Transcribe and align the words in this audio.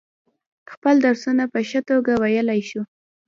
خپل 0.71 0.95
درسونه 1.05 1.43
په 1.53 1.59
ښه 1.69 1.79
توگه 1.87 2.13
ویلای 2.21 2.61
شو. 2.69 2.81